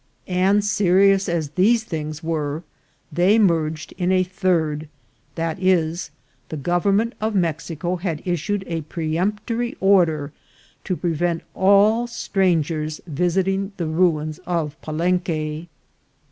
And, 0.25 0.65
serious 0.65 1.29
as 1.29 1.51
these 1.51 1.83
things 1.83 2.23
were, 2.23 2.63
they 3.11 3.37
merged 3.37 3.93
in 3.99 4.11
a 4.11 4.23
third; 4.23 4.89
viz., 5.35 6.09
the 6.49 6.57
government 6.57 7.13
of 7.21 7.35
Mexico 7.35 7.97
had 7.97 8.23
issued 8.25 8.63
a 8.65 8.81
per 8.81 9.01
emptory 9.03 9.77
order 9.79 10.31
to 10.85 10.97
prevent 10.97 11.43
all 11.53 12.07
strangers 12.07 12.99
visiting 13.05 13.73
the 13.77 13.85
ruins 13.85 14.39
of 14.47 14.75
Palenque. 14.81 15.27
Dr. 15.67 15.69